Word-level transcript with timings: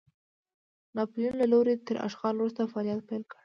ناپلیون 0.95 1.35
له 1.41 1.45
لوري 1.53 1.73
تر 1.87 1.95
اشغال 2.07 2.33
وروسته 2.37 2.69
فعالیت 2.71 2.99
پیل 3.09 3.23
کړ. 3.31 3.37